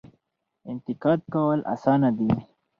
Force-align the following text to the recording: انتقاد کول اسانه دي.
انتقاد 0.71 1.19
کول 1.33 1.59
اسانه 1.73 2.09
دي. 2.17 2.29